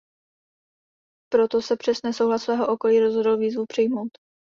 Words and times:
Proto 1.31 1.61
se 1.61 1.75
přes 1.77 2.01
nesouhlas 2.05 2.43
svého 2.43 2.67
okolí 2.73 2.99
rozhodl 2.99 3.37
výzvu 3.37 3.65
přijmout. 3.65 4.09